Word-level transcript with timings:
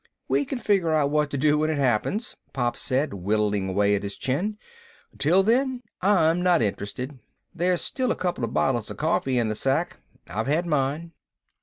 "We 0.27 0.45
can 0.45 0.57
figure 0.57 0.89
out 0.91 1.11
what 1.11 1.29
to 1.29 1.37
do 1.37 1.59
when 1.59 1.69
it 1.69 1.77
happens," 1.77 2.35
Pop 2.53 2.75
said, 2.75 3.13
whittling 3.13 3.69
away 3.69 3.93
at 3.93 4.01
his 4.01 4.17
chin. 4.17 4.57
"Until 5.11 5.43
then, 5.43 5.83
I'm 6.01 6.41
not 6.41 6.63
interested. 6.63 7.19
There's 7.53 7.81
still 7.81 8.11
a 8.11 8.15
couple 8.15 8.43
of 8.43 8.51
bottles 8.51 8.89
of 8.89 8.97
coffee 8.97 9.37
in 9.37 9.47
the 9.49 9.53
sack. 9.53 9.97
I've 10.27 10.47
had 10.47 10.65
mine." 10.65 11.11